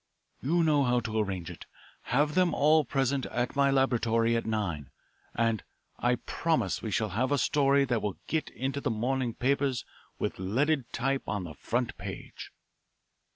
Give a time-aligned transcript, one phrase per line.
[0.41, 1.67] You know how to arrange it.
[2.05, 4.89] Have them all present at my laboratory at nine,
[5.35, 5.61] and
[5.99, 9.85] I promise we shall have a story that will get into the morning papers
[10.17, 12.51] with leaded type on the front page."